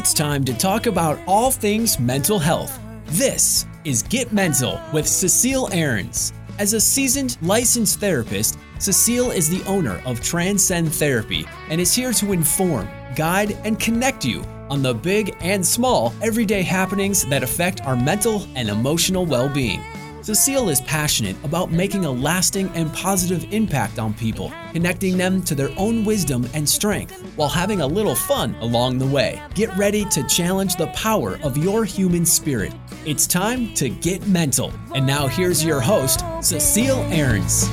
[0.00, 2.80] It's time to talk about all things mental health.
[3.04, 6.32] This is Get Mental with Cecile Ahrens.
[6.58, 12.14] As a seasoned licensed therapist, Cecile is the owner of Transcend Therapy and is here
[12.14, 17.82] to inform, guide, and connect you on the big and small everyday happenings that affect
[17.82, 19.82] our mental and emotional well being.
[20.22, 25.54] Cecile is passionate about making a lasting and positive impact on people, connecting them to
[25.54, 29.42] their own wisdom and strength while having a little fun along the way.
[29.54, 32.74] Get ready to challenge the power of your human spirit.
[33.06, 34.74] It's time to get mental.
[34.94, 37.66] And now here's your host, Cecile Ahrens.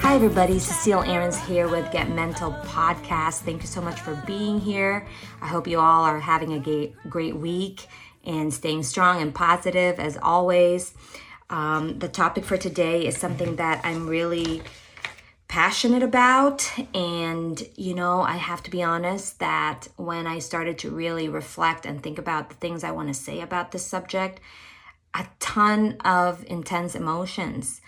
[0.00, 0.58] Hi, everybody.
[0.58, 3.40] Cecile Ahrens here with Get Mental Podcast.
[3.40, 5.06] Thank you so much for being here.
[5.42, 7.86] I hope you all are having a great, great week
[8.26, 10.94] and staying strong and positive as always.
[11.50, 14.62] Um, the topic for today is something that I'm really
[15.48, 16.68] passionate about.
[16.94, 21.86] And, you know, I have to be honest that when I started to really reflect
[21.86, 24.40] and think about the things I want to say about this subject,
[25.14, 27.80] a ton of intense emotions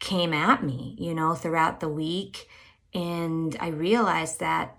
[0.00, 2.48] came at me, you know, throughout the week.
[2.92, 4.76] And I realized that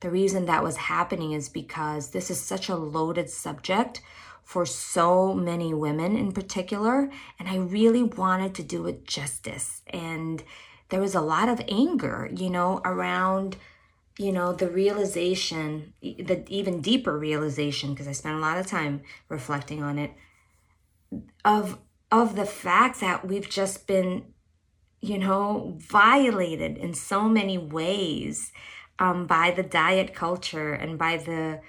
[0.00, 4.00] the reason that was happening is because this is such a loaded subject
[4.46, 7.10] for so many women in particular.
[7.36, 9.82] And I really wanted to do it justice.
[9.88, 10.44] And
[10.88, 13.56] there was a lot of anger, you know, around,
[14.16, 19.02] you know, the realization, the even deeper realization, because I spent a lot of time
[19.28, 20.12] reflecting on it,
[21.44, 21.78] of
[22.12, 24.26] of the fact that we've just been,
[25.00, 28.52] you know, violated in so many ways
[29.00, 31.60] um, by the diet culture and by the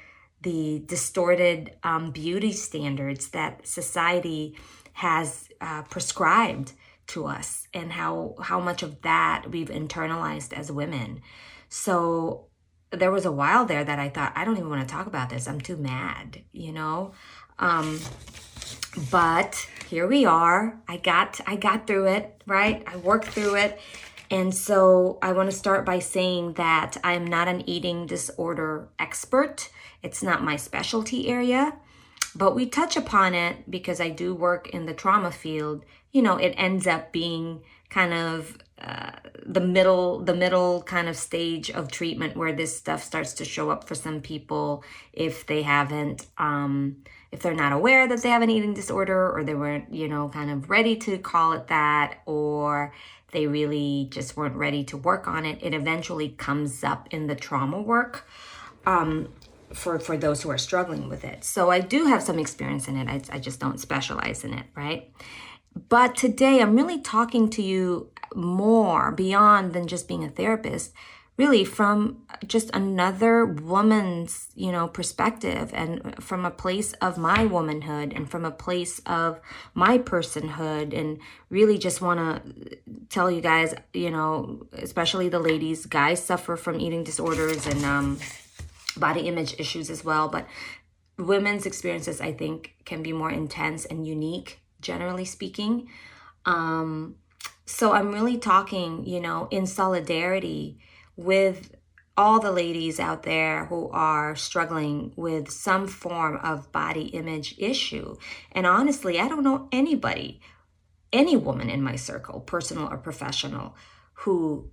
[0.42, 4.58] the distorted um, beauty standards that society
[4.94, 6.74] has uh, prescribed
[7.08, 11.22] to us and how how much of that we've internalized as women.
[11.70, 12.48] So
[12.92, 15.30] there was a while there that i thought i don't even want to talk about
[15.30, 15.48] this.
[15.48, 17.14] I'm too mad you know?
[17.60, 18.00] Um
[19.12, 20.80] but here we are.
[20.88, 22.84] I got i got through it right?
[22.88, 23.80] I worked through it.
[24.30, 29.70] And so I want to start by saying that I'm not an eating disorder expert.
[30.04, 31.76] It's not my specialty area,
[32.36, 35.86] but we touch upon it because I do work in the trauma field.
[36.12, 39.12] You know, it ends up being kind of uh,
[39.44, 43.72] the middle the middle kind of stage of treatment where this stuff starts to show
[43.72, 46.98] up for some people if they haven't um,
[47.32, 50.30] if they're not aware that they have an eating disorder or they weren't you know
[50.30, 52.94] kind of ready to call it that or
[53.32, 57.36] they really just weren't ready to work on it it eventually comes up in the
[57.36, 58.28] trauma work
[58.86, 59.30] um,
[59.74, 61.44] for for those who are struggling with it.
[61.44, 63.08] So i do have some experience in it.
[63.08, 65.12] I, I just don't specialize in it right?
[65.90, 70.94] But today i'm really talking to you more beyond than just being a therapist
[71.38, 72.18] really from
[72.48, 78.44] just another woman's you know perspective and from a place of my womanhood and from
[78.44, 79.40] a place of
[79.74, 80.98] my personhood.
[80.98, 81.20] And
[81.50, 82.78] really just want to
[83.10, 88.20] tell you guys you know especially the ladies guys suffer from eating disorders and um
[89.00, 90.28] body image issues as well.
[90.28, 90.48] But
[91.18, 95.90] women's experiences, I think, can be more intense and unique, generally speaking.
[96.46, 97.16] Um,
[97.66, 100.80] so I'm really talking, you know, in solidarity
[101.16, 101.76] with
[102.16, 108.16] all the ladies out there who are struggling with some form of body image issue.
[108.52, 110.42] And honestly, I don't know anybody,
[111.14, 113.76] any woman in my circle, personal or professional,
[114.14, 114.72] who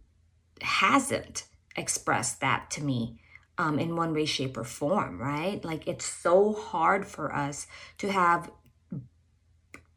[0.62, 1.44] hasn't
[1.76, 3.20] expressed that to me
[3.58, 5.64] um, in one way, shape, or form, right?
[5.64, 7.66] Like it's so hard for us
[7.98, 8.50] to have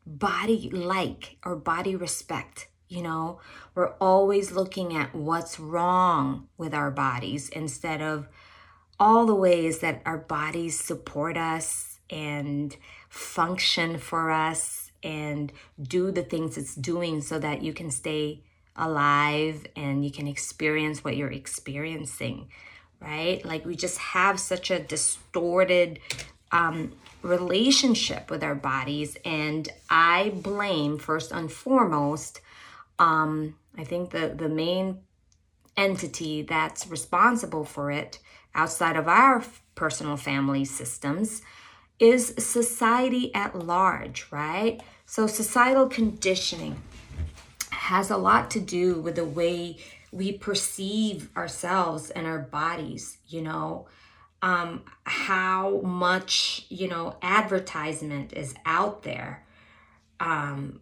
[0.05, 2.67] body like or body respect.
[2.87, 3.39] You know,
[3.75, 8.27] we're always looking at what's wrong with our bodies instead of
[8.99, 12.75] all the ways that our bodies support us and
[13.09, 15.51] function for us and
[15.81, 18.43] do the things it's doing so that you can stay
[18.75, 22.47] alive and you can experience what you're experiencing
[22.99, 23.43] right?
[23.45, 25.99] Like we just have such a distorted
[26.51, 29.17] um, relationship with our bodies.
[29.25, 32.41] And I blame, first and foremost,
[32.99, 34.99] um, I think the, the main
[35.75, 38.19] entity that's responsible for it
[38.55, 39.43] outside of our
[39.75, 41.43] personal family systems
[41.99, 44.81] is society at large, right?
[45.05, 46.81] So societal conditioning
[47.71, 49.77] has a lot to do with the way
[50.11, 53.87] we perceive ourselves and our bodies, you know,
[54.41, 59.43] um, how much, you know, advertisement is out there
[60.19, 60.79] um,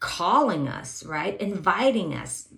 [0.00, 1.40] calling us, right?
[1.40, 2.48] Inviting us,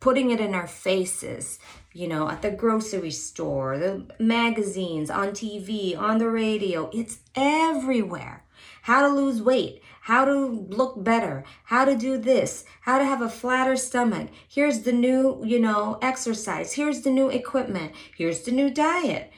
[0.00, 1.58] putting it in our faces,
[1.92, 6.90] you know, at the grocery store, the magazines, on TV, on the radio.
[6.92, 8.44] It's everywhere.
[8.82, 13.22] How to lose weight, how to look better, how to do this, how to have
[13.22, 14.28] a flatter stomach.
[14.46, 16.74] Here's the new, you know, exercise.
[16.74, 17.92] Here's the new equipment.
[18.14, 19.32] Here's the new diet.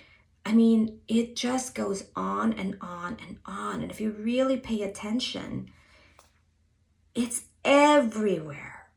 [0.45, 3.81] I mean, it just goes on and on and on.
[3.81, 5.71] And if you really pay attention,
[7.15, 8.89] it's everywhere.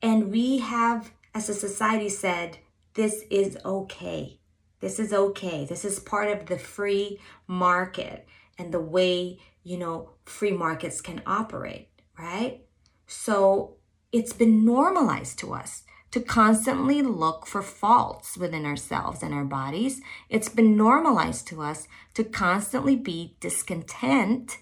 [0.00, 2.56] And we have, as a society, said,
[2.94, 4.38] this is okay.
[4.80, 5.66] This is okay.
[5.66, 8.26] This is part of the free market
[8.58, 12.62] and the way, you know, free markets can operate, right?
[13.06, 13.76] So
[14.12, 20.00] it's been normalized to us to constantly look for faults within ourselves and our bodies.
[20.28, 24.58] It's been normalized to us to constantly be discontent,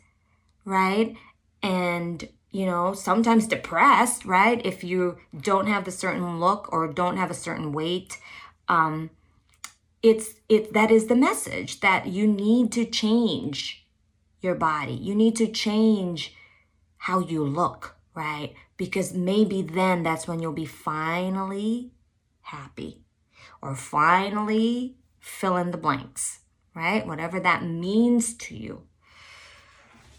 [0.65, 1.17] right?
[1.63, 4.65] And you know, sometimes depressed, right?
[4.65, 8.19] If you don't have a certain look or don't have a certain weight,
[8.69, 9.11] um,
[10.03, 13.87] it's it that is the message that you need to change
[14.41, 14.93] your body.
[14.93, 16.35] You need to change
[16.97, 18.55] how you look, right?
[18.77, 21.93] Because maybe then that's when you'll be finally
[22.43, 23.03] happy
[23.61, 26.41] or finally fill in the blanks,
[26.75, 27.07] right?
[27.07, 28.83] Whatever that means to you.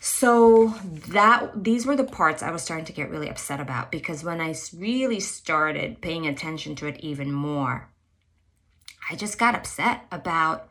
[0.01, 0.69] So
[1.09, 4.39] that these were the parts I was starting to get really upset about because when
[4.39, 7.89] I really started paying attention to it even more,
[9.09, 10.69] I just got upset about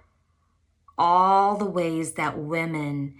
[0.96, 3.16] all the ways that women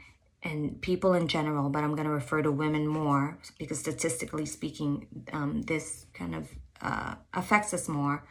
[0.48, 5.06] and people in general, but I'm going to refer to women more because statistically speaking,
[5.32, 6.48] um, this kind of
[6.80, 8.24] uh, affects us more,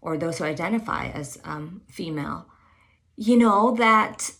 [0.00, 2.46] or those who identify as um, female.
[3.16, 4.30] You know, that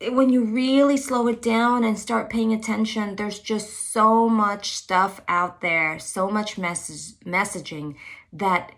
[0.00, 5.20] when you really slow it down and start paying attention, there's just so much stuff
[5.26, 7.96] out there, so much message, messaging
[8.32, 8.70] that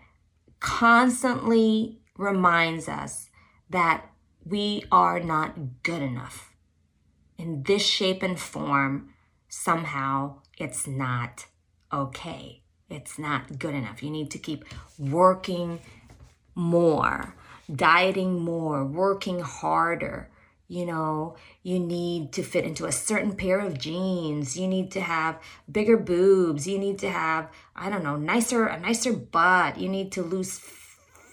[0.59, 3.29] constantly reminds us
[3.69, 4.05] that
[4.43, 6.50] we are not good enough.
[7.41, 9.15] In this shape and form,
[9.49, 11.47] somehow it's not
[11.91, 12.61] okay.
[12.87, 14.03] It's not good enough.
[14.03, 14.63] You need to keep
[14.99, 15.79] working
[16.53, 17.33] more,
[17.75, 20.29] dieting more, working harder
[20.67, 25.01] you know you need to fit into a certain pair of jeans you need to
[25.01, 25.37] have
[25.69, 30.13] bigger boobs you need to have i don't know nicer a nicer butt you need
[30.13, 30.61] to lose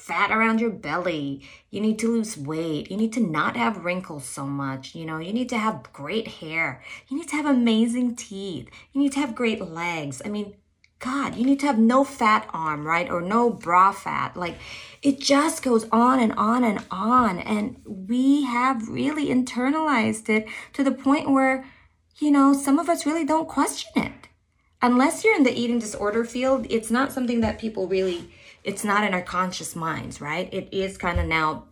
[0.09, 4.25] fat around your belly you need to lose weight you need to not have wrinkles
[4.25, 8.17] so much you know you need to have great hair you need to have amazing
[8.17, 10.55] teeth you need to have great legs i mean
[11.01, 13.09] God, you need to have no fat arm, right?
[13.09, 14.37] Or no bra fat.
[14.37, 14.57] Like
[15.01, 17.39] it just goes on and on and on.
[17.39, 21.65] And we have really internalized it to the point where,
[22.19, 24.29] you know, some of us really don't question it.
[24.83, 28.31] Unless you're in the eating disorder field, it's not something that people really,
[28.69, 30.53] it's not in our conscious minds, right?
[30.53, 31.65] It is kind of now,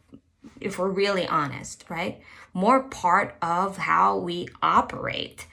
[0.62, 2.22] if we're really honest, right?
[2.54, 5.46] More part of how we operate.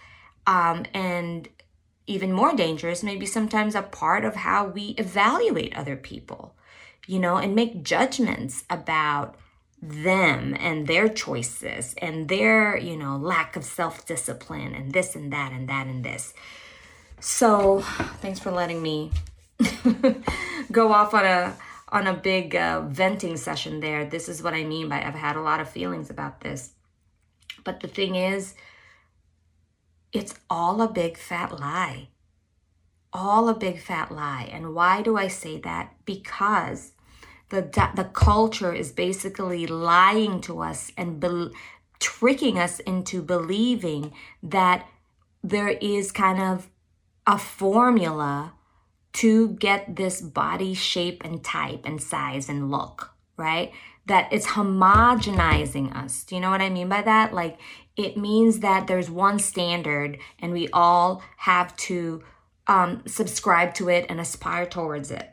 [0.48, 1.50] Um, and
[2.08, 6.56] even more dangerous, maybe sometimes a part of how we evaluate other people,
[7.08, 9.36] you know, and make judgments about
[9.82, 15.34] them and their choices and their, you know, lack of self discipline and this and
[15.34, 16.34] that and that and this.
[17.20, 17.82] So,
[18.22, 19.12] thanks for letting me
[20.72, 21.56] go off on a
[21.90, 24.04] on a big uh, venting session there.
[24.06, 26.72] This is what I mean by I've had a lot of feelings about this.
[27.64, 28.56] But the thing is,
[30.12, 32.10] it's all a big fat lie.
[33.14, 34.50] All a big fat lie.
[34.52, 35.94] And why do I say that?
[36.06, 36.94] Because
[37.50, 37.62] the,
[37.96, 41.52] the culture is basically lying to us and be,
[42.00, 44.88] tricking us into believing that
[45.44, 46.70] there is kind of
[47.26, 48.54] a formula
[49.14, 53.72] to get this body shape and type and size and look, right?
[54.08, 56.24] That it's homogenizing us.
[56.24, 57.34] Do you know what I mean by that?
[57.34, 57.60] Like
[57.96, 62.24] it means that there's one standard and we all have to
[62.68, 65.30] um, subscribe to it and aspire towards it.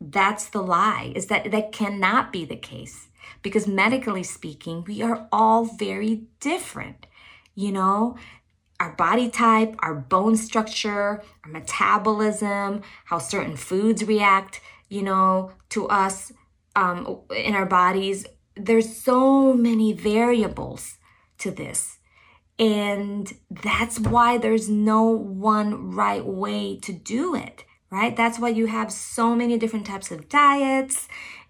[0.00, 3.08] That's the lie, is that that cannot be the case.
[3.42, 7.06] Because medically speaking, we are all very different.
[7.54, 8.16] You know,
[8.82, 15.86] our body type, our bone structure, our metabolism, how certain foods react, you know, to
[15.86, 16.32] us
[16.74, 18.26] um, in our bodies.
[18.56, 20.98] There's so many variables
[21.38, 21.98] to this.
[22.58, 28.16] And that's why there's no one right way to do it, right?
[28.16, 31.06] That's why you have so many different types of diets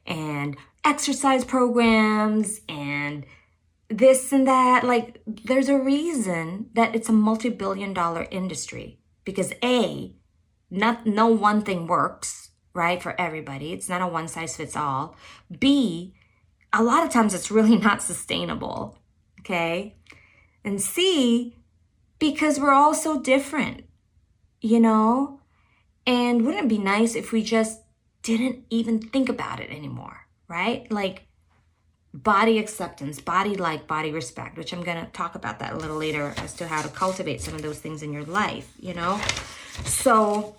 [0.07, 3.25] and exercise programs and
[3.99, 4.85] this and that.
[4.85, 10.15] Like, there's a reason that it's a multi billion dollar industry because A,
[10.71, 13.73] not no one thing works, right, for everybody.
[13.73, 15.17] It's not a one size fits all.
[15.59, 16.15] B,
[16.73, 18.99] a lot of times it's really not sustainable.
[19.41, 19.97] Okay?
[20.65, 21.57] And C,
[22.19, 23.85] because we're all so different,
[24.61, 25.41] you know?
[26.07, 27.81] And wouldn't it be nice if we just
[28.23, 30.91] didn't even think about it anymore, right?
[30.91, 31.27] Like
[32.15, 35.97] body acceptance, body like, body respect, which I'm going to talk about that a little
[35.97, 39.21] later as to how to cultivate some of those things in your life, you know?
[39.85, 40.55] So,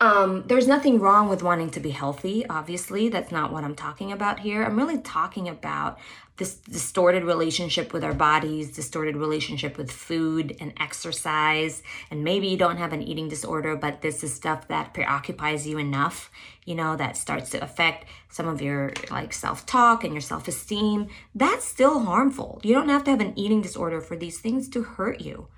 [0.00, 3.08] um, there's nothing wrong with wanting to be healthy, obviously.
[3.08, 4.62] That's not what I'm talking about here.
[4.62, 5.98] I'm really talking about
[6.36, 11.82] this distorted relationship with our bodies, distorted relationship with food and exercise.
[12.12, 15.78] And maybe you don't have an eating disorder, but this is stuff that preoccupies you
[15.78, 16.30] enough,
[16.64, 20.46] you know, that starts to affect some of your like self talk and your self
[20.46, 21.08] esteem.
[21.34, 22.60] That's still harmful.
[22.62, 25.48] You don't have to have an eating disorder for these things to hurt you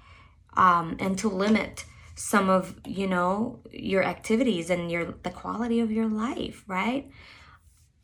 [0.57, 5.91] um, and to limit some of you know your activities and your the quality of
[5.91, 7.11] your life right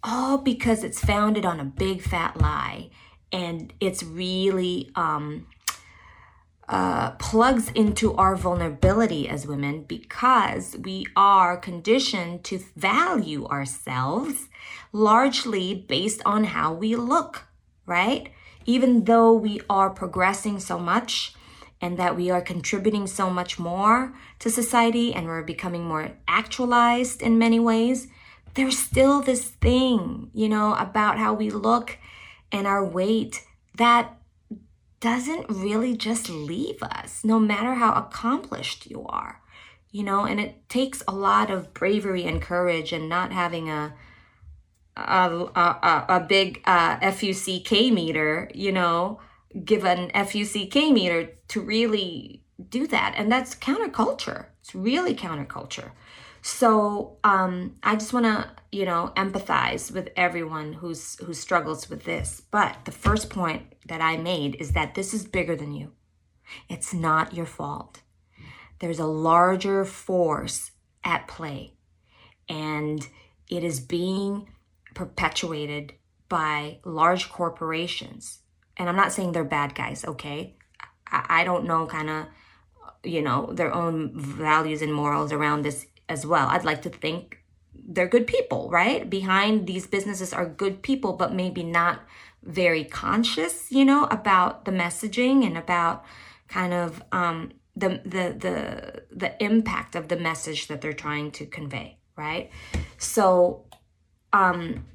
[0.02, 2.88] all because it's founded on a big fat lie
[3.32, 5.46] and it's really um
[6.68, 14.48] uh, plugs into our vulnerability as women because we are conditioned to value ourselves
[14.92, 17.44] largely based on how we look,
[17.86, 18.30] right?
[18.64, 21.34] Even though we are progressing so much,
[21.80, 27.22] and that we are contributing so much more to society and we're becoming more actualized
[27.22, 28.08] in many ways,
[28.54, 31.98] there's still this thing, you know, about how we look
[32.50, 33.44] and our weight
[33.76, 34.16] that
[35.00, 39.42] doesn't really just leave us, no matter how accomplished you are,
[39.90, 43.94] you know, and it takes a lot of bravery and courage and not having a
[44.96, 49.20] a, a, a big uh, FUCK meter, you know,
[49.64, 53.14] give an FUCK meter to really do that.
[53.16, 54.46] And that's counterculture.
[54.60, 55.92] It's really counterculture.
[56.42, 62.04] So um, I just want to, you know, empathize with everyone who's who struggles with
[62.04, 62.40] this.
[62.50, 65.92] But the first point that I made is that this is bigger than you.
[66.68, 68.02] It's not your fault.
[68.78, 70.70] There's a larger force
[71.02, 71.72] at play,
[72.48, 73.08] and
[73.50, 74.48] it is being
[74.94, 75.94] perpetuated
[76.28, 78.40] by large corporations
[78.76, 80.56] and I'm not saying they're bad guys, okay?
[81.06, 82.26] I, I don't know kind of,
[83.04, 86.48] you know, their own values and morals around this as well.
[86.48, 87.38] I'd like to think
[87.74, 89.08] they're good people, right?
[89.08, 92.00] Behind these businesses are good people, but maybe not
[92.42, 96.04] very conscious, you know, about the messaging and about
[96.48, 101.46] kind of um, the the the the impact of the message that they're trying to
[101.46, 102.50] convey, right?
[102.98, 103.64] So
[104.32, 104.86] um,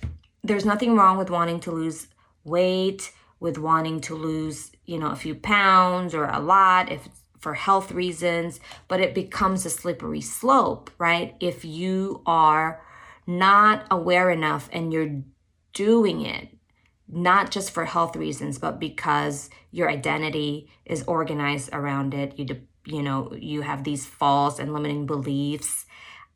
[0.44, 2.08] there's nothing wrong with wanting to lose
[2.44, 3.12] weight
[3.42, 7.92] with wanting to lose, you know, a few pounds or a lot if for health
[7.92, 11.36] reasons, but it becomes a slippery slope, right?
[11.40, 12.82] If you are
[13.26, 15.24] not aware enough and you're
[15.74, 16.50] doing it
[17.12, 22.40] not just for health reasons, but because your identity is organized around it.
[22.40, 25.86] You, you know, you have these false and limiting beliefs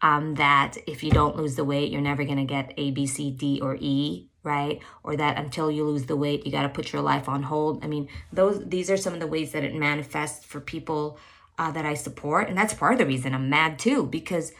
[0.02, 3.08] um, that if you don't lose the weight, you're never going to get A, B,
[3.08, 4.80] C, D, or E, right?
[5.04, 7.84] Or that until you lose the weight, you got to put your life on hold.
[7.84, 11.18] I mean, those these are some of the ways that it manifests for people
[11.58, 14.54] uh, that I support, and that's part of the reason I'm mad too because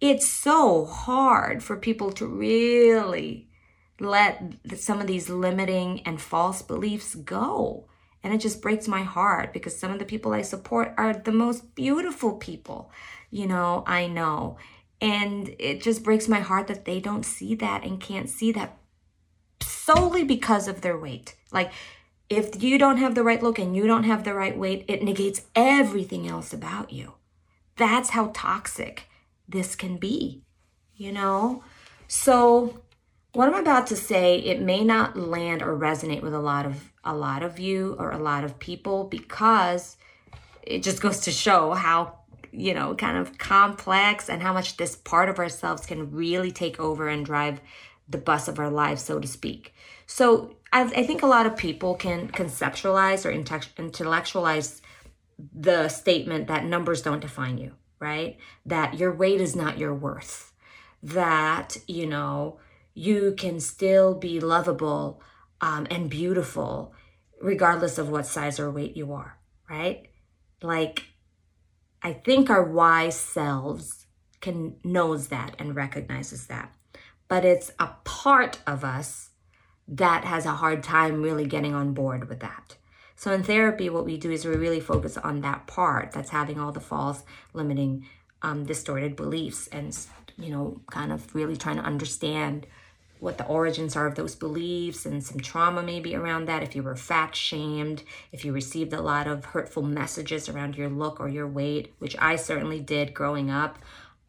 [0.00, 3.48] it's so hard for people to really
[4.00, 7.86] let some of these limiting and false beliefs go.
[8.24, 11.32] And it just breaks my heart because some of the people I support are the
[11.32, 12.90] most beautiful people,
[13.30, 14.58] you know, I know.
[15.00, 18.76] And it just breaks my heart that they don't see that and can't see that
[19.84, 21.34] solely because of their weight.
[21.50, 21.72] Like,
[22.28, 25.02] if you don't have the right look and you don't have the right weight, it
[25.02, 27.14] negates everything else about you.
[27.76, 29.04] That's how toxic
[29.48, 30.42] this can be,
[30.94, 31.64] you know?
[32.08, 32.82] So,
[33.32, 36.92] what I'm about to say, it may not land or resonate with a lot of
[37.04, 39.96] a lot of you or a lot of people because
[40.62, 42.18] it just goes to show how
[42.52, 46.78] you know kind of complex and how much this part of ourselves can really take
[46.78, 47.60] over and drive
[48.12, 49.74] the bus of our lives, so to speak.
[50.06, 53.30] So I, I think a lot of people can conceptualize or
[53.82, 54.80] intellectualize
[55.54, 58.36] the statement that numbers don't define you, right?
[58.64, 60.52] That your weight is not your worth.
[61.02, 62.60] That, you know,
[62.94, 65.20] you can still be lovable
[65.60, 66.94] um, and beautiful
[67.40, 69.36] regardless of what size or weight you are,
[69.68, 70.06] right?
[70.62, 71.06] Like,
[72.00, 74.06] I think our wise selves
[74.40, 76.72] can knows that and recognizes that
[77.28, 79.30] but it's a part of us
[79.88, 82.76] that has a hard time really getting on board with that.
[83.16, 86.58] So in therapy, what we do is we really focus on that part that's having
[86.58, 88.06] all the false limiting
[88.42, 89.96] um, distorted beliefs and,
[90.36, 92.66] you know, kind of really trying to understand
[93.20, 96.64] what the origins are of those beliefs and some trauma maybe around that.
[96.64, 98.02] If you were fat shamed,
[98.32, 102.16] if you received a lot of hurtful messages around your look or your weight, which
[102.18, 103.78] I certainly did growing up.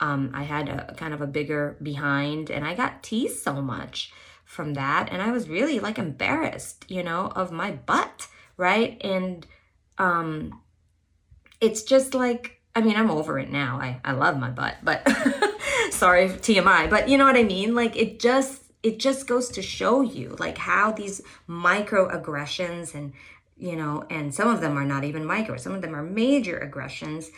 [0.04, 4.12] Um, I had a kind of a bigger behind and I got teased so much
[4.44, 5.08] from that.
[5.10, 8.98] And I was really like embarrassed, you know, of my butt, right?
[9.00, 9.48] And
[9.98, 10.60] um,
[11.62, 13.80] it's just like, I mean, I'm over it now.
[13.82, 15.08] I, I love my butt, but
[15.92, 17.74] sorry, TMI, but you know what I mean?
[17.74, 23.14] Like it just, it just goes to show you like how these microaggressions and
[23.56, 26.58] you know and some of them are not even micro some of them are major
[26.58, 27.30] aggressions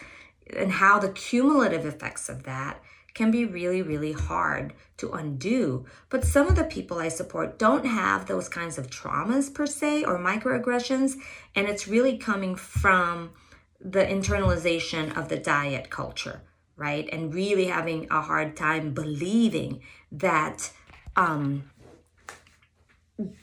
[0.56, 2.82] and how the cumulative effects of that
[3.14, 7.86] can be really really hard to undo but some of the people i support don't
[7.86, 11.16] have those kinds of traumas per se or microaggressions
[11.56, 13.32] and it's really coming from
[13.80, 16.42] the internalization of the diet culture
[16.76, 20.72] right and really having a hard time believing that
[21.16, 21.72] um,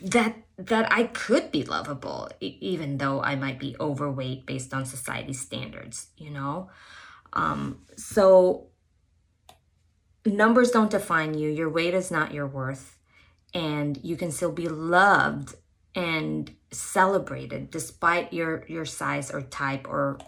[0.03, 5.33] that that I could be lovable even though I might be overweight based on society
[5.33, 6.71] standards, you know?
[7.33, 8.69] Um, so
[10.25, 11.49] numbers don't define you.
[11.49, 12.99] Your weight is not your worth
[13.55, 15.55] and you can still be loved
[15.95, 20.19] and celebrated despite your your size or type or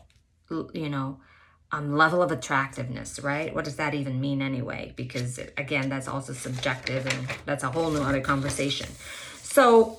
[0.75, 1.19] you know
[1.73, 3.53] um, level of attractiveness, right?
[3.53, 4.93] What does that even mean anyway?
[4.95, 8.87] Because again, that's also subjective and that's a whole new other conversation.
[9.43, 9.99] So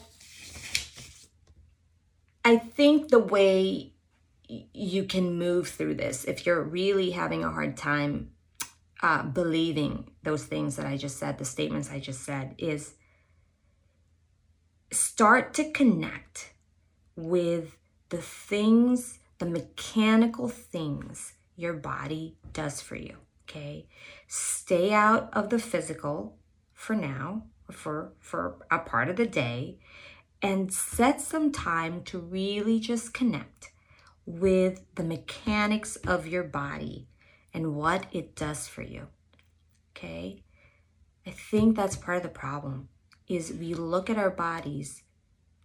[2.46, 3.95] I think the way
[4.48, 8.32] you can move through this, if you're really having a hard time
[9.02, 12.96] uh, believing those things that I just said, the statements I just said, is
[14.92, 16.54] start to connect
[17.16, 17.78] with
[18.10, 23.18] the things, the mechanical things your body does for you.
[23.44, 23.88] Okay.
[24.28, 26.38] Stay out of the physical
[26.74, 29.78] for now, for, for a part of the day,
[30.42, 33.72] and set some time to really just connect
[34.26, 37.08] with the mechanics of your body
[37.54, 39.08] and what it does for you.
[39.96, 40.44] Okay.
[41.26, 42.90] I think that's part of the problem
[43.28, 45.04] is we look at our bodies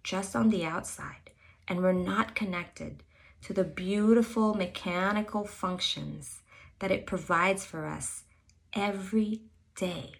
[0.02, 1.30] just on the outside
[1.68, 3.02] and we're not connected
[3.42, 6.42] to the beautiful mechanical functions
[6.78, 8.24] that it provides for us
[8.72, 9.42] every
[9.76, 10.12] day.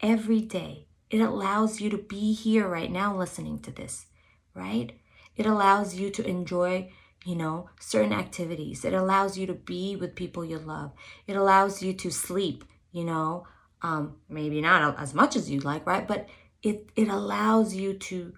[0.00, 0.86] Every day.
[1.10, 4.06] It allows you to be here right now listening to this,
[4.54, 4.92] right?
[5.36, 6.90] It allows you to enjoy,
[7.28, 8.86] you know, certain activities.
[8.86, 10.92] It allows you to be with people you love.
[11.26, 13.46] It allows you to sleep, you know,
[13.82, 16.08] um, maybe not as much as you'd like, right?
[16.08, 16.26] But
[16.62, 18.32] it, it allows you to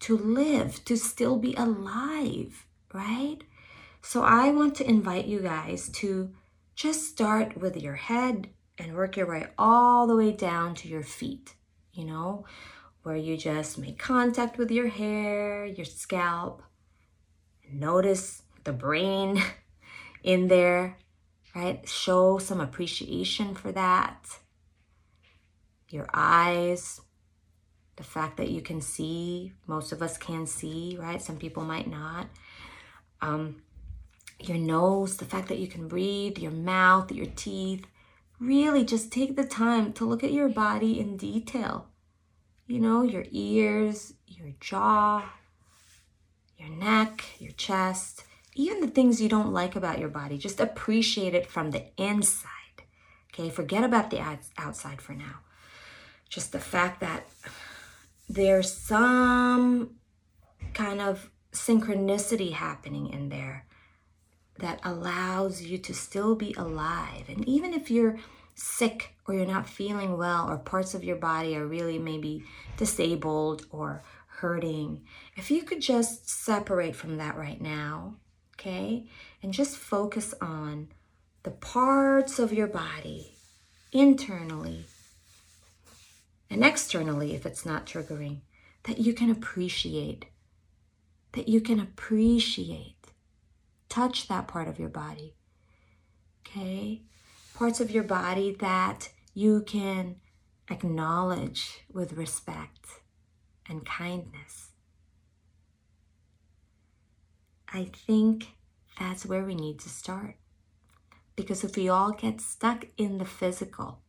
[0.00, 3.38] to live, to still be alive, right?
[4.02, 6.30] So I want to invite you guys to
[6.74, 11.02] just start with your head and work your way all the way down to your
[11.02, 11.54] feet,
[11.94, 12.44] you know,
[13.02, 16.62] where you just make contact with your hair, your scalp.
[17.72, 19.42] Notice the brain
[20.22, 20.96] in there,
[21.54, 21.86] right?
[21.88, 24.38] Show some appreciation for that.
[25.88, 27.00] Your eyes,
[27.96, 31.20] the fact that you can see, most of us can see, right?
[31.20, 32.28] Some people might not.
[33.20, 33.62] Um,
[34.38, 37.86] your nose, the fact that you can breathe, your mouth, your teeth.
[38.38, 41.88] Really just take the time to look at your body in detail.
[42.66, 45.28] You know, your ears, your jaw,
[46.60, 50.36] your neck, your chest, even the things you don't like about your body.
[50.36, 52.48] Just appreciate it from the inside.
[53.32, 54.20] Okay, forget about the
[54.58, 55.40] outside for now.
[56.28, 57.26] Just the fact that
[58.28, 59.96] there's some
[60.74, 63.66] kind of synchronicity happening in there
[64.58, 67.28] that allows you to still be alive.
[67.28, 68.18] And even if you're
[68.54, 72.44] sick or you're not feeling well or parts of your body are really maybe
[72.76, 74.02] disabled or
[74.40, 75.02] hurting,
[75.36, 78.16] if you could just separate from that right now,
[78.56, 79.06] okay,
[79.42, 80.88] and just focus on
[81.42, 83.34] the parts of your body
[83.92, 84.84] internally
[86.50, 88.40] and externally if it's not triggering
[88.84, 90.26] that you can appreciate
[91.32, 92.96] that you can appreciate.
[93.88, 95.34] Touch that part of your body.
[96.46, 97.02] Okay?
[97.54, 100.16] Parts of your body that you can
[100.70, 102.99] acknowledge with respect
[103.70, 104.70] and kindness.
[107.72, 108.48] I think
[108.98, 110.36] that's where we need to start.
[111.36, 114.02] Because if we all get stuck in the physical,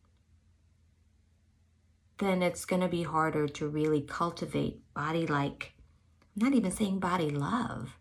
[2.17, 5.73] then it's going to be harder to really cultivate body like
[6.35, 7.97] not even saying body love,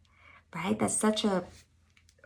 [0.55, 0.79] right?
[0.79, 1.45] That's such a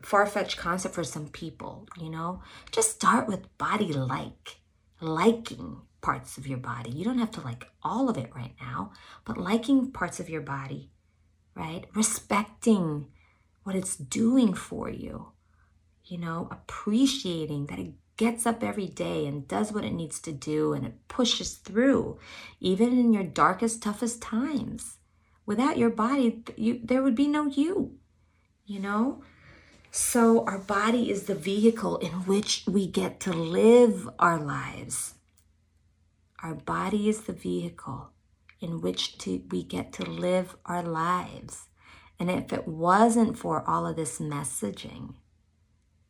[0.03, 2.43] far fetched concept for some people, you know?
[2.71, 4.59] Just start with body like,
[5.01, 6.91] liking parts of your body.
[6.91, 8.93] You don't have to like all of it right now,
[9.25, 10.91] but liking parts of your body,
[11.55, 11.87] right?
[11.95, 13.07] Respecting
[13.63, 15.29] what it's doing for you,
[16.05, 20.31] you know, appreciating that it gets up every day and does what it needs to
[20.31, 22.19] do and it pushes through,
[22.61, 24.99] even in your darkest, toughest times.
[25.47, 27.97] Without your body, you, there would be no you,
[28.67, 29.25] you know?
[29.91, 35.14] So, our body is the vehicle in which we get to live our lives.
[36.45, 38.11] Our body is the vehicle
[38.61, 41.69] in which to, we get to live our lives.
[42.21, 45.15] And if it wasn't for all of this messaging,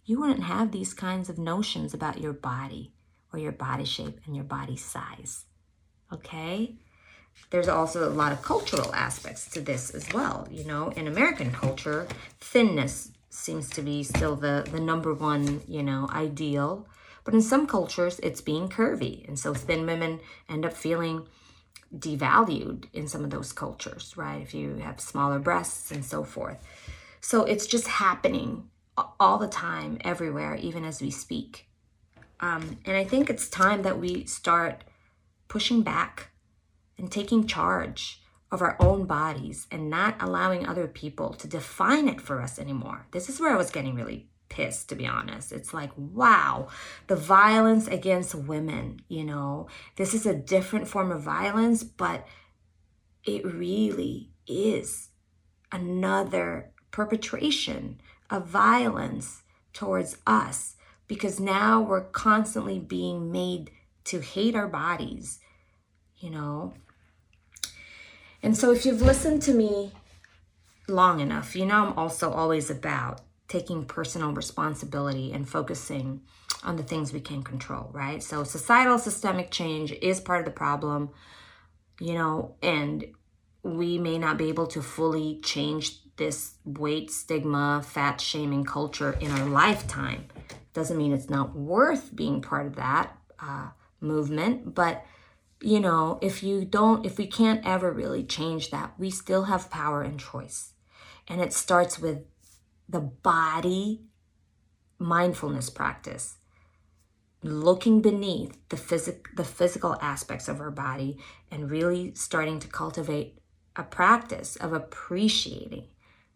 [0.04, 2.92] you wouldn't have these kinds of notions about your body
[3.32, 5.44] or your body shape and your body size.
[6.12, 6.78] Okay?
[7.50, 10.48] There's also a lot of cultural aspects to this as well.
[10.50, 12.08] You know, in American culture,
[12.40, 16.88] thinness seems to be still the, the number one, you know, ideal.
[17.24, 19.26] But in some cultures, it's being curvy.
[19.26, 21.26] And so thin women end up feeling
[21.96, 24.42] devalued in some of those cultures, right?
[24.42, 26.58] If you have smaller breasts and so forth.
[27.20, 28.68] So it's just happening
[29.18, 31.66] all the time, everywhere, even as we speak.
[32.40, 34.84] Um, and I think it's time that we start
[35.48, 36.30] pushing back
[36.98, 38.20] and taking charge
[38.52, 43.06] of our own bodies and not allowing other people to define it for us anymore.
[43.10, 45.52] This is where I was getting really pissed, to be honest.
[45.52, 46.68] It's like, wow,
[47.06, 52.26] the violence against women, you know, this is a different form of violence, but
[53.24, 55.08] it really is
[55.72, 60.76] another perpetration of violence towards us
[61.08, 63.70] because now we're constantly being made
[64.04, 65.40] to hate our bodies,
[66.18, 66.74] you know.
[68.42, 69.92] And so if you've listened to me
[70.86, 76.22] long enough, you know I'm also always about taking personal responsibility and focusing
[76.62, 78.22] on the things we can control, right?
[78.22, 81.10] So societal systemic change is part of the problem,
[82.00, 83.04] you know, and
[83.62, 89.30] we may not be able to fully change this weight stigma, fat shaming culture in
[89.30, 90.28] our lifetime.
[90.72, 93.68] Doesn't mean it's not worth being part of that uh,
[94.00, 95.04] movement, but
[95.60, 99.70] you know, if you don't, if we can't ever really change that, we still have
[99.70, 100.72] power and choice.
[101.26, 102.24] And it starts with
[102.88, 104.02] the body
[104.98, 106.36] mindfulness practice
[107.42, 111.18] looking beneath the physic the physical aspects of our body
[111.50, 113.38] and really starting to cultivate
[113.76, 115.88] a practice of appreciating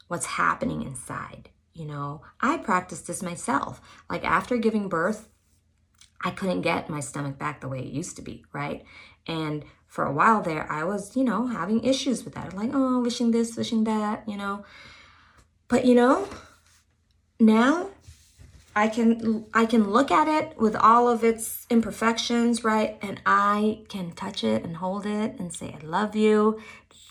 [0.09, 1.51] what's happening inside.
[1.73, 3.81] You know, I practiced this myself.
[4.11, 5.29] Like after giving birth,
[6.23, 8.85] I couldn't get my stomach back the way it used to be, right?
[9.27, 12.55] And for a while there, I was, you know, having issues with that.
[12.55, 14.65] Like, oh, wishing this, wishing that, you know.
[15.69, 16.27] But, you know,
[17.39, 17.91] now
[18.75, 22.97] I can I can look at it with all of its imperfections, right?
[23.03, 26.61] And I can touch it and hold it and say I love you.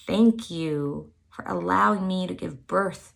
[0.06, 3.14] Thank you for allowing me to give birth.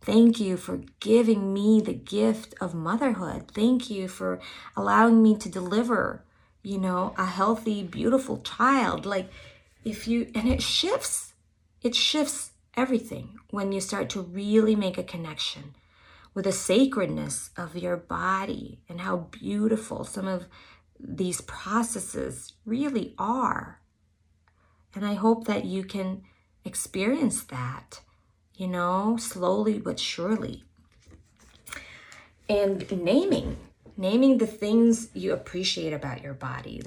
[0.00, 3.52] Thank you for giving me the gift of motherhood.
[3.52, 4.40] Thank you for
[4.76, 6.24] allowing me to deliver,
[6.62, 9.06] you know, a healthy, beautiful child.
[9.06, 9.28] Like,
[9.84, 11.34] if you, and it shifts,
[11.82, 15.74] it shifts everything when you start to really make a connection
[16.32, 20.46] with the sacredness of your body and how beautiful some of
[20.98, 23.78] these processes really are.
[24.94, 26.22] And I hope that you can
[26.64, 28.00] experience that,
[28.54, 30.64] you know, slowly but surely.
[32.48, 33.58] And naming,
[33.98, 36.80] naming the things you appreciate about your body,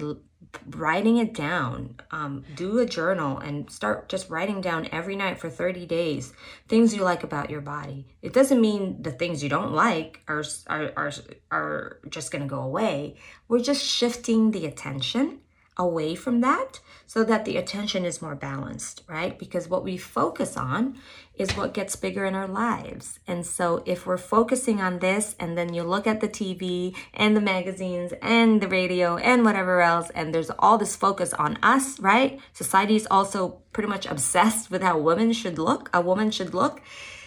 [0.70, 1.96] writing it down.
[2.12, 6.34] Um, do a journal and start just writing down every night for 30 days
[6.68, 8.08] things you like about your body.
[8.22, 11.14] It doesn't mean the things you don't like are, are, are,
[11.52, 13.16] are just going to go away.
[13.48, 15.40] We're just shifting the attention
[15.78, 19.38] away from that so that the attention is more balanced, right?
[19.38, 20.98] Because what we focus on
[21.36, 23.20] is what gets bigger in our lives.
[23.28, 27.36] And so if we're focusing on this and then you look at the TV and
[27.36, 32.00] the magazines and the radio and whatever else, and there's all this focus on us,
[32.00, 32.40] right?
[32.54, 36.82] Society is also pretty much obsessed with how women should look, a woman should look.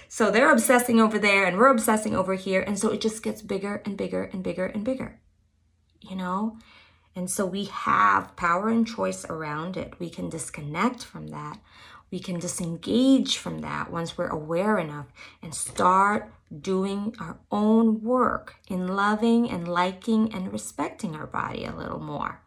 [0.09, 2.63] So they're obsessing over there and we're obsessing over here.
[2.63, 5.21] And so it just gets bigger and bigger and bigger and bigger,
[6.01, 6.59] you know?
[7.19, 9.99] And so we have power and choice around it.
[9.99, 11.59] We can disconnect from that.
[12.13, 15.07] We can disengage from that once we're aware enough
[15.43, 21.75] and start doing our own work in loving and liking and respecting our body a
[21.75, 22.41] little more.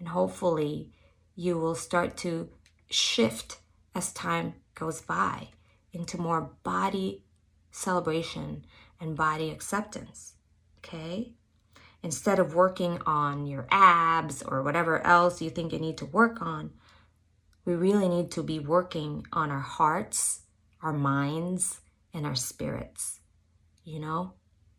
[0.00, 0.90] And hopefully,
[1.36, 2.48] you will start to
[2.90, 3.58] shift
[3.94, 5.50] as time goes by
[5.92, 7.22] into more body
[7.70, 8.64] celebration
[9.00, 10.34] and body acceptance.
[10.78, 11.34] Okay?
[12.02, 16.40] Instead of working on your abs or whatever else you think you need to work
[16.40, 16.70] on,
[17.64, 20.42] we really need to be working on our hearts,
[20.82, 21.80] our minds,
[22.14, 23.20] and our spirits.
[23.84, 24.32] You know,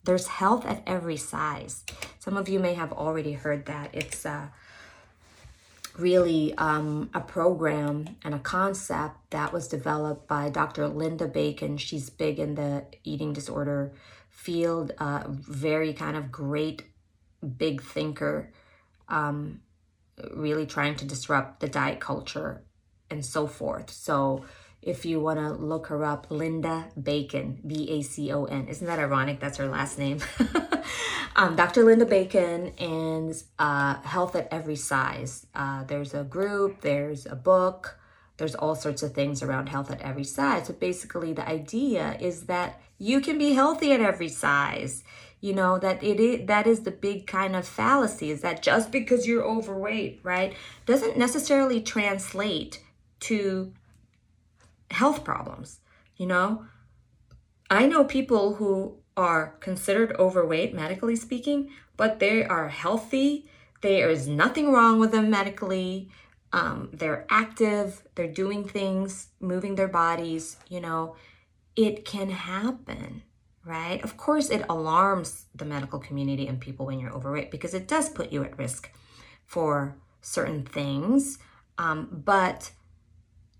[0.03, 1.83] there's health at every size.
[2.19, 3.89] Some of you may have already heard that.
[3.93, 4.47] It's uh,
[5.97, 10.87] really um, a program and a concept that was developed by Dr.
[10.87, 11.77] Linda Bacon.
[11.77, 13.93] She's big in the eating disorder
[14.29, 16.83] field, uh, very kind of great
[17.45, 18.51] big thinker,
[19.07, 19.61] um,
[20.33, 22.63] really trying to disrupt the diet culture
[23.09, 23.89] and so forth.
[23.89, 24.45] So
[24.81, 28.67] if you want to look her up, Linda Bacon, B A C O N.
[28.67, 29.39] Isn't that ironic?
[29.39, 30.19] That's her last name.
[31.35, 31.83] um, Dr.
[31.83, 35.45] Linda Bacon and uh, Health at Every Size.
[35.53, 37.99] Uh, there's a group, there's a book,
[38.37, 40.67] there's all sorts of things around health at every size.
[40.67, 45.03] But basically, the idea is that you can be healthy at every size
[45.41, 48.91] you know that it is that is the big kind of fallacy is that just
[48.91, 50.53] because you're overweight right
[50.85, 52.83] doesn't necessarily translate
[53.19, 53.73] to
[54.91, 55.79] health problems
[56.19, 56.65] you know?
[57.71, 63.49] I know people who are considered overweight medically speaking but they are healthy.
[63.81, 66.09] There is nothing wrong with them medically.
[66.53, 68.03] Um, they're active.
[68.15, 71.15] They're doing things moving their bodies you know?
[71.75, 73.23] It can happen
[73.65, 74.03] right?
[74.03, 78.09] Of course, it alarms the medical community and people when you're overweight because it does
[78.09, 78.91] put you at risk
[79.45, 81.39] for certain things.
[81.77, 82.71] Um, but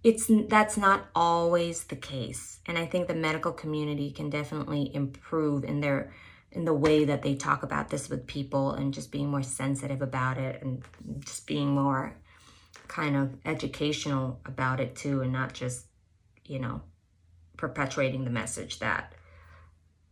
[0.04, 5.64] it's that's not always the case, and I think the medical community can definitely improve
[5.66, 6.14] in their
[6.52, 10.02] in the way that they talk about this with people and just being more sensitive
[10.02, 10.84] about it and
[11.20, 12.16] just being more
[12.88, 15.86] kind of educational about it too and not just
[16.46, 16.82] you know
[17.56, 19.14] perpetuating the message that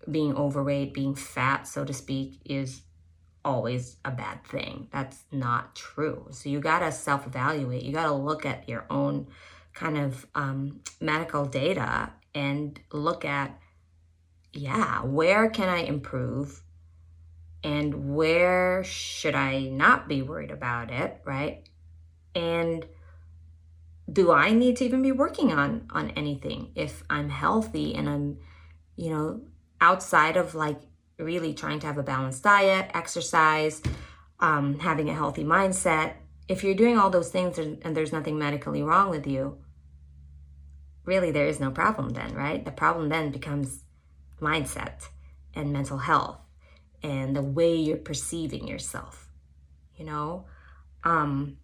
[0.09, 2.81] being overweight, being fat, so to speak, is
[3.43, 4.87] always a bad thing.
[4.91, 6.27] That's not true.
[6.31, 7.83] So you got to self evaluate.
[7.83, 9.27] You got to look at your own
[9.73, 13.59] kind of um, medical data and look at,
[14.53, 16.61] yeah, where can I improve?
[17.63, 21.67] And where should I not be worried about it, right?
[22.35, 22.85] And
[24.11, 28.37] do I need to even be working on on anything if I'm healthy and I'm,
[28.95, 29.41] you know,
[29.81, 30.79] outside of like
[31.17, 33.81] really trying to have a balanced diet, exercise,
[34.39, 36.13] um, having a healthy mindset,
[36.47, 39.57] if you're doing all those things and there's nothing medically wrong with you,
[41.05, 42.63] really there is no problem then, right?
[42.63, 43.83] The problem then becomes
[44.41, 45.07] mindset
[45.53, 46.39] and mental health
[47.03, 49.29] and the way you're perceiving yourself,
[49.95, 50.45] you know?
[51.03, 51.57] Um,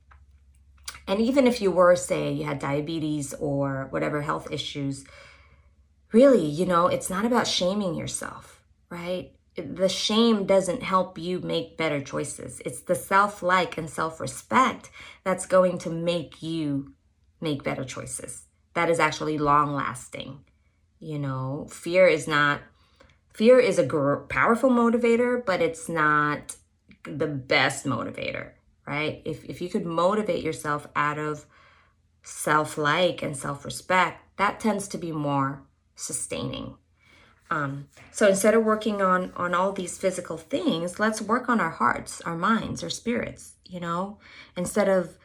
[1.08, 5.06] and even if you were, say, you had diabetes or whatever health issues,
[6.13, 9.32] really, you know, it's not about shaming yourself, right?
[9.56, 12.62] The shame doesn't help you make better choices.
[12.65, 14.89] It's the self like and self respect
[15.23, 16.93] that's going to make you
[17.41, 18.45] make better choices.
[18.76, 20.45] That is actually long lasting.
[20.99, 22.62] You know, fear is not,
[23.34, 26.56] fear is a gr- powerful motivator, but it's not
[27.04, 28.52] the best motivator,
[28.88, 29.21] right?
[29.26, 31.45] If, if you could motivate yourself out of
[32.23, 35.63] self like and self respect, that tends to be more
[35.95, 36.75] sustaining.
[37.49, 41.69] Um, so instead of working on on all these physical things, let's work on our
[41.69, 43.53] hearts, our minds, our spirits.
[43.65, 44.19] You know,
[44.58, 45.17] instead of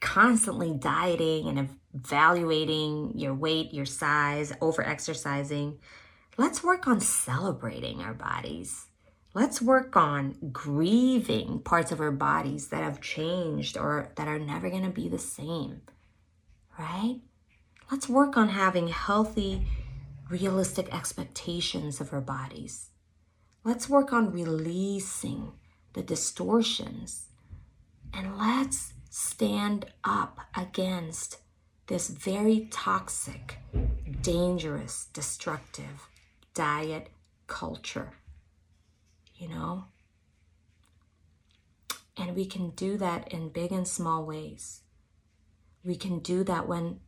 [0.00, 5.78] constantly dieting and evaluating your weight, your size, over exercising,
[6.36, 8.86] let's work on celebrating our bodies.
[9.34, 14.70] Let's work on grieving parts of our bodies that have changed or that are never
[14.70, 15.82] going to be the same,
[16.78, 17.20] right?
[17.90, 19.66] Let's work on having healthy,
[20.28, 22.90] realistic expectations of our bodies.
[23.62, 25.52] Let's work on releasing
[25.92, 27.26] the distortions.
[28.12, 31.38] And let's stand up against
[31.86, 33.58] this very toxic,
[34.20, 36.08] dangerous, destructive
[36.54, 37.10] diet
[37.46, 38.14] culture.
[39.36, 39.84] You know?
[42.16, 44.80] And we can do that in big and small ways.
[45.84, 47.00] We can do that when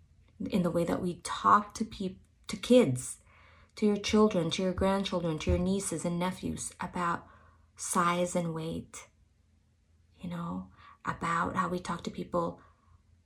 [0.50, 3.18] in the way that we talk to people, to kids,
[3.76, 7.26] to your children, to your grandchildren, to your nieces and nephews about
[7.76, 9.08] size and weight.
[10.20, 10.68] You know,
[11.04, 12.60] about how we talk to people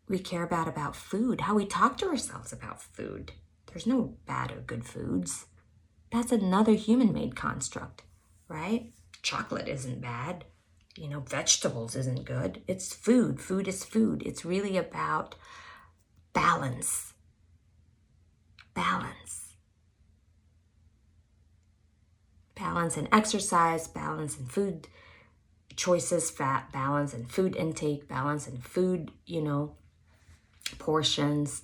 [0.08, 3.32] we care about about food, how we talk to ourselves about food.
[3.66, 5.46] There's no bad or good foods.
[6.10, 8.02] That's another human made construct,
[8.48, 8.92] right?
[9.22, 10.44] Chocolate isn't bad.
[10.96, 12.62] You know, vegetables isn't good.
[12.68, 13.40] It's food.
[13.40, 14.22] Food is food.
[14.26, 15.34] It's really about
[16.32, 17.12] balance.
[18.74, 19.42] Balance.
[22.62, 24.86] balance in exercise, balance in food
[25.76, 29.74] choices, fat balance and food intake, balance in food, you know,
[30.78, 31.62] portions.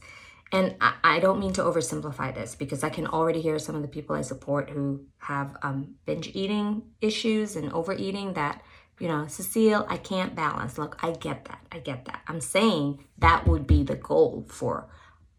[0.50, 3.82] And I, I, don't mean to oversimplify this because I can already hear some of
[3.82, 8.62] the people I support who have um, binge eating issues and overeating that,
[8.98, 10.78] you know, Cecile, I can't balance.
[10.78, 11.64] Look, I get that.
[11.70, 12.22] I get that.
[12.26, 14.88] I'm saying that would be the goal for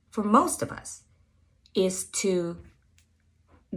[0.10, 1.04] for most of us
[1.76, 2.58] is to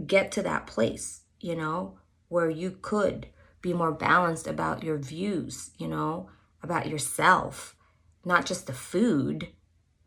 [0.07, 3.27] get to that place, you know, where you could
[3.61, 6.29] be more balanced about your views, you know,
[6.61, 7.75] about yourself,
[8.25, 9.49] not just the food,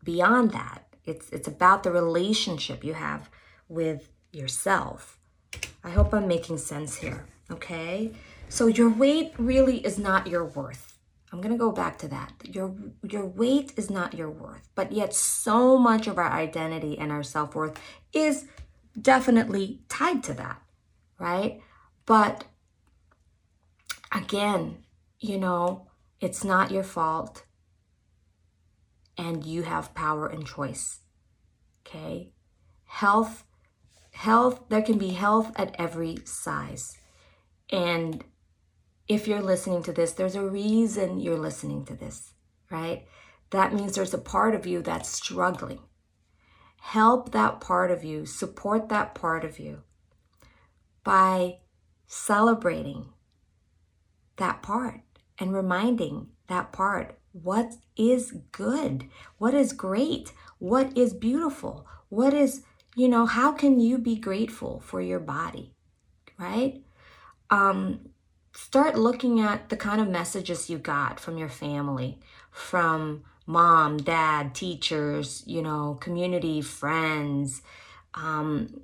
[0.03, 0.83] beyond that.
[1.05, 3.29] It's it's about the relationship you have
[3.69, 5.17] with yourself.
[5.83, 8.11] I hope I'm making sense here, okay?
[8.49, 10.97] So your weight really is not your worth.
[11.31, 12.31] I'm going to go back to that.
[12.43, 17.11] Your your weight is not your worth, but yet so much of our identity and
[17.11, 17.79] our self-worth
[18.13, 18.45] is
[18.99, 20.61] definitely tied to that,
[21.19, 21.61] right?
[22.05, 22.45] But
[24.11, 24.85] again,
[25.19, 25.87] you know,
[26.21, 27.43] it's not your fault
[29.17, 30.99] and you have power and choice.
[31.85, 32.31] Okay?
[32.85, 33.43] Health
[34.11, 36.97] health there can be health at every size.
[37.69, 38.23] And
[39.07, 42.33] if you're listening to this, there's a reason you're listening to this,
[42.69, 43.05] right?
[43.51, 45.79] That means there's a part of you that's struggling.
[46.81, 49.83] Help that part of you, support that part of you
[51.03, 51.59] by
[52.07, 53.07] celebrating
[54.37, 55.01] that part
[55.39, 59.05] and reminding that part what is good,
[59.37, 62.63] what is great, what is beautiful, what is,
[62.95, 65.73] you know, how can you be grateful for your body,
[66.37, 66.83] right?
[67.49, 68.09] Um,
[68.57, 72.17] start looking at the kind of messages you got from your family,
[72.49, 77.61] from mom, dad, teachers, you know, community, friends,
[78.15, 78.81] um,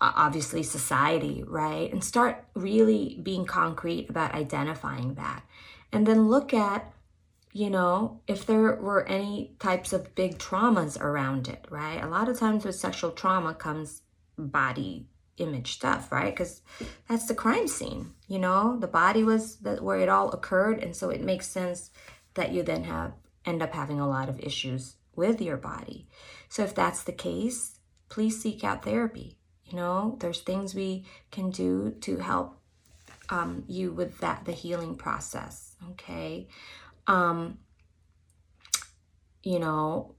[0.00, 1.92] obviously society, right?
[1.92, 5.44] And start really being concrete about identifying that.
[5.92, 6.92] And then look at,
[7.52, 12.02] you know, if there were any types of big traumas around it, right?
[12.02, 14.02] A lot of times with sexual trauma comes
[14.36, 16.34] body image stuff, right?
[16.34, 16.62] Because
[17.08, 20.82] that's the crime scene, you know, the body was the, where it all occurred.
[20.82, 21.90] And so it makes sense
[22.34, 23.12] that you then have
[23.44, 26.08] end up having a lot of issues with your body.
[26.48, 31.50] So if that's the case, please seek out therapy you know, there's things we can
[31.50, 32.60] do to help
[33.30, 35.74] um, you with that, the healing process.
[35.92, 36.48] Okay.
[37.06, 37.58] Um,
[39.42, 40.14] you know,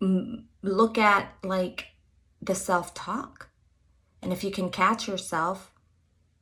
[0.00, 1.88] m- look at like
[2.40, 3.47] the self talk.
[4.22, 5.72] And if you can catch yourself,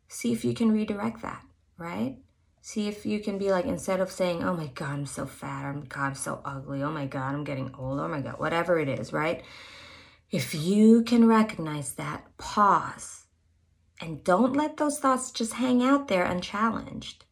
[0.09, 1.43] see if you can redirect that,
[1.77, 2.19] right?
[2.61, 5.73] See if you can be like, instead of saying, oh my God, I'm so fat,
[5.75, 8.79] oh God, I'm so ugly, oh my God, I'm getting old, oh my God, whatever
[8.79, 9.43] it is, right?
[10.31, 13.27] If you can recognize that, pause
[14.01, 17.25] and don't let those thoughts just hang out there unchallenged.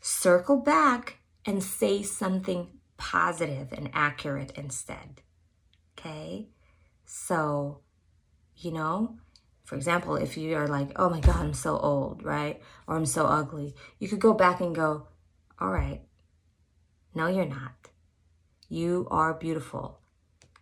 [0.00, 5.22] Circle back and say something positive and accurate instead.
[5.96, 6.48] Okay?
[7.06, 7.80] So,
[8.56, 9.18] you know,
[9.74, 12.62] for example, if you are like, oh my God, I'm so old, right?
[12.86, 15.08] Or I'm so ugly, you could go back and go,
[15.58, 16.00] all right,
[17.12, 17.88] no, you're not.
[18.68, 19.98] You are beautiful.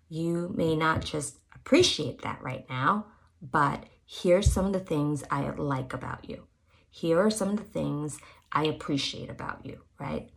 [0.09, 3.05] You may not just appreciate that right now,
[3.42, 6.44] but here's some of the things I like about you.
[6.90, 8.18] Here are some of the things
[8.51, 10.31] I appreciate about you, right?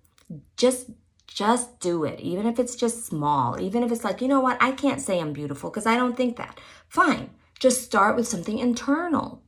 [0.58, 0.90] Just
[1.28, 4.58] just do it, even if it's just small, even if it's like, you know what,
[4.62, 6.60] I can't say I'm beautiful because I don't think that.
[6.90, 7.30] Fine.
[7.60, 9.44] Just start with something internal.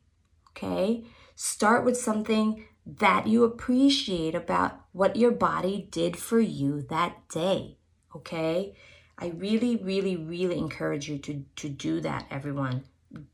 [0.52, 1.06] Okay?
[1.36, 7.78] Start with something that you appreciate about what your body did for you that day.
[8.16, 8.76] Okay?
[9.18, 12.86] I really, really, really encourage you to, to do that, everyone.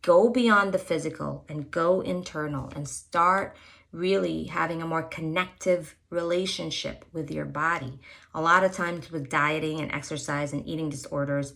[0.01, 3.55] Go beyond the physical and go internal and start
[3.91, 7.99] really having a more connective relationship with your body.
[8.33, 11.53] A lot of times with dieting and exercise and eating disorders,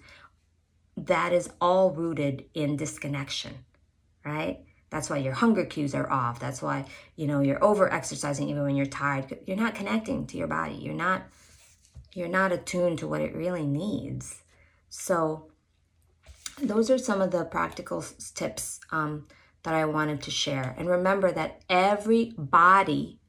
[0.97, 3.53] that is all rooted in disconnection,
[4.25, 4.59] right?
[4.89, 6.39] That's why your hunger cues are off.
[6.39, 6.85] That's why,
[7.15, 9.37] you know, you're over exercising even when you're tired.
[9.45, 10.75] You're not connecting to your body.
[10.75, 11.23] You're not
[12.13, 14.41] you're not attuned to what it really needs.
[14.89, 15.51] So,
[16.59, 19.27] those are some of the practical tips um,
[19.61, 20.73] that I wanted to share.
[20.79, 23.19] And remember that every body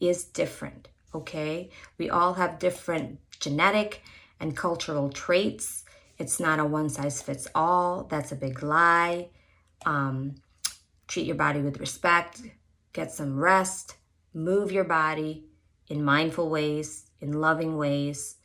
[0.00, 1.68] is different, okay?
[1.98, 4.02] We all have different genetic
[4.40, 5.84] and cultural traits.
[6.18, 8.04] It's not a one size fits all.
[8.04, 9.28] That's a big lie.
[9.86, 10.36] Um,
[11.06, 12.42] treat your body with respect,
[12.92, 13.96] get some rest,
[14.34, 15.44] move your body
[15.88, 18.36] in mindful ways, in loving ways,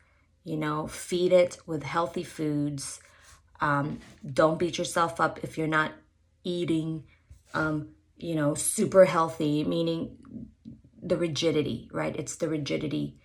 [0.44, 3.00] you know, feed it with healthy foods.
[3.60, 4.00] Um,
[4.34, 5.94] don't beat yourself up if you're not
[6.44, 7.04] eating
[7.54, 10.18] um, you know, super healthy, meaning
[11.02, 12.16] the rigidity, right?
[12.16, 13.18] It's the rigidity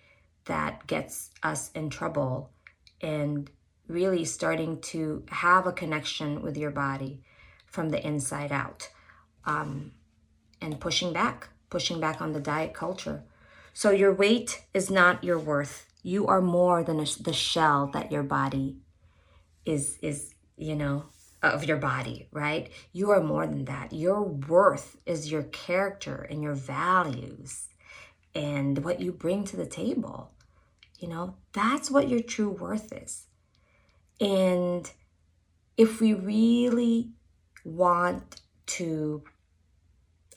[0.45, 2.51] that gets us in trouble
[3.01, 3.49] and
[3.89, 7.21] really starting to have a connection with your body
[7.65, 8.89] from the inside out
[9.45, 9.91] um,
[10.61, 13.23] and pushing back, pushing back on the diet culture.
[13.73, 15.87] So your weight is not your worth.
[16.03, 18.77] You are more than a, the shell that your body
[19.65, 21.05] is is you know
[21.41, 22.69] of your body, right?
[22.91, 23.93] You are more than that.
[23.93, 27.67] Your worth is your character and your values
[28.35, 30.31] and what you bring to the table.
[30.97, 33.28] You know, that's what your true worth is.
[34.19, 34.89] And
[35.77, 37.11] if we really
[37.63, 39.23] want to,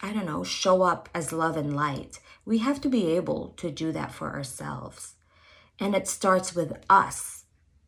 [0.00, 3.70] I don't know, show up as love and light, we have to be able to
[3.70, 5.14] do that for ourselves.
[5.78, 7.44] And it starts with us.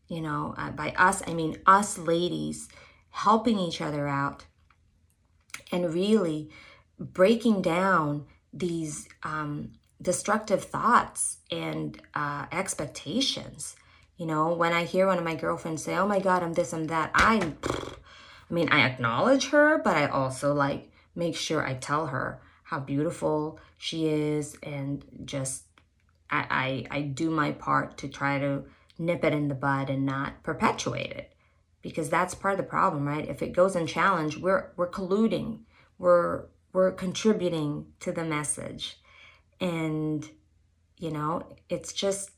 [0.09, 2.69] You know, uh, by us, I mean us ladies
[3.11, 4.45] helping each other out
[5.71, 6.51] and really
[6.99, 13.77] breaking down these um, destructive thoughts and uh, expectations.
[14.17, 16.73] You know, when I hear one of my girlfriends say, "Oh my God, I'm this,
[16.73, 17.53] I'm that," I,
[18.49, 22.81] I mean, I acknowledge her, but I also like make sure I tell her how
[22.81, 25.65] beautiful she is, and just
[26.31, 28.65] I, I, I do my part to try to
[28.99, 31.33] nip it in the bud and not perpetuate it,
[31.83, 33.29] because that's part of the problem, right?
[33.29, 35.61] If it goes unchallenged, we're we're colluding,
[35.99, 38.99] we're we're contributing to the message
[39.61, 40.29] and,
[40.99, 42.31] you know, it's just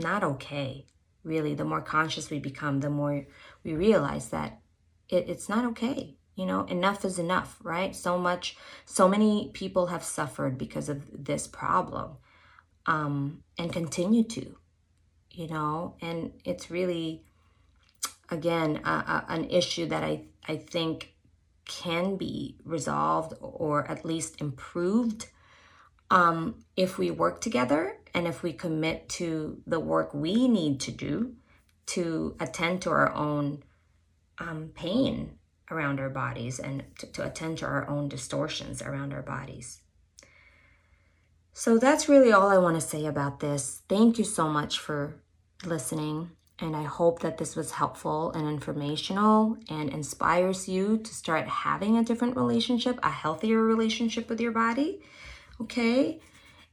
[0.00, 0.86] not okay,
[1.22, 1.54] really.
[1.54, 3.26] The more conscious we become, the more
[3.62, 4.60] we realize that
[5.08, 6.16] it, it's not okay.
[6.36, 7.94] You know, enough is enough, right?
[7.94, 12.16] So much, so many people have suffered because of this problem
[12.86, 14.56] um, and continue to,
[15.30, 17.24] you know, and it's really,
[18.30, 21.14] again, an issue that I, I think
[21.66, 25.28] can be resolved or at least improved
[26.10, 30.90] um, if we work together and if we commit to the work we need to
[30.90, 31.34] do
[31.86, 33.62] to attend to our own
[34.38, 35.38] um, pain
[35.70, 39.82] around our bodies and to, to attend to our own distortions around our bodies.
[41.52, 43.82] So that's really all I want to say about this.
[43.88, 45.20] Thank you so much for
[45.64, 46.30] listening.
[46.58, 51.96] And I hope that this was helpful and informational and inspires you to start having
[51.96, 55.02] a different relationship, a healthier relationship with your body
[55.62, 56.20] okay?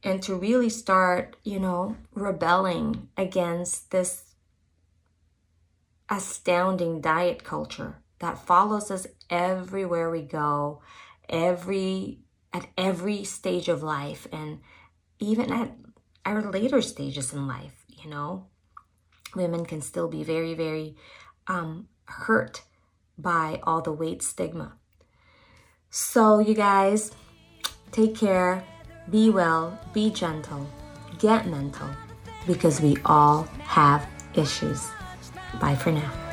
[0.02, 4.34] And to really start, you know, rebelling against this
[6.08, 10.80] astounding diet culture that follows us everywhere we go,
[11.28, 12.20] every
[12.52, 14.60] at every stage of life and
[15.18, 15.70] even at
[16.24, 18.46] our later stages in life, you know.
[19.34, 20.96] Women can still be very, very
[21.46, 22.62] um, hurt
[23.18, 24.78] by all the weight stigma.
[25.90, 27.12] So, you guys,
[27.92, 28.64] take care.
[29.10, 30.66] Be well, be gentle,
[31.18, 31.88] get mental,
[32.46, 34.86] because we all have issues.
[35.60, 36.27] Bye for now.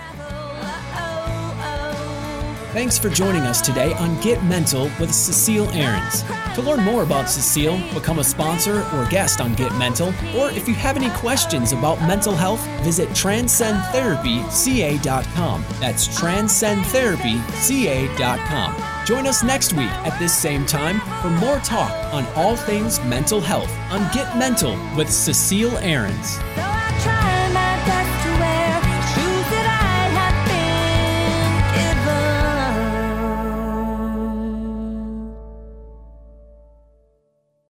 [2.75, 6.25] Thanks for joining us today on Get Mental with Cecile Ahrens.
[6.55, 10.67] To learn more about Cecile, become a sponsor or guest on Get Mental, or if
[10.67, 15.65] you have any questions about mental health, visit transcendtherapyca.com.
[15.79, 19.05] That's transcendtherapyca.com.
[19.05, 23.39] Join us next week at this same time for more talk on all things mental
[23.39, 26.39] health on Get Mental with Cecile Ahrens.